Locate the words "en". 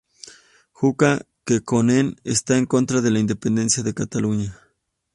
2.57-2.65